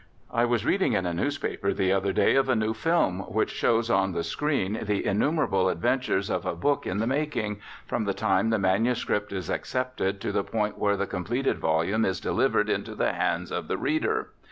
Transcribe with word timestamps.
I 0.33 0.45
was 0.45 0.65
reading 0.65 0.93
in 0.93 1.05
a 1.05 1.13
newspaper 1.13 1.75
the 1.75 1.91
other 1.93 2.11
day 2.11 2.33
of 2.33 2.49
a 2.49 2.55
new 2.55 2.73
film 2.73 3.19
which 3.31 3.51
shows 3.51 3.91
on 3.91 4.13
the 4.13 4.23
screen 4.23 4.79
the 4.81 5.05
innumerable 5.05 5.69
adventures 5.69 6.31
of 6.31 6.43
a 6.43 6.55
book 6.55 6.87
in 6.87 6.97
the 6.97 7.05
making, 7.05 7.61
from 7.85 8.05
the 8.05 8.13
time 8.15 8.49
the 8.49 8.57
manuscript 8.57 9.31
is 9.31 9.47
accepted 9.47 10.19
to 10.21 10.31
the 10.31 10.43
point 10.43 10.79
where 10.79 10.97
the 10.97 11.05
completed 11.05 11.59
volume 11.59 12.03
is 12.03 12.19
delivered 12.19 12.67
into 12.67 12.95
the 12.95 13.13
hands 13.13 13.51
of 13.51 13.67
the 13.67 13.77
reader. 13.77 14.31